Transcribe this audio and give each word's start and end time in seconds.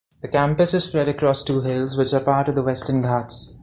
The 0.21 0.27
campus 0.27 0.73
is 0.73 0.85
spread 0.85 1.07
across 1.09 1.43
two 1.43 1.61
hills 1.61 1.95
which 1.95 2.11
are 2.11 2.19
part 2.21 2.47
of 2.49 2.55
the 2.55 2.63
Western 2.63 3.03
Ghats. 3.03 3.53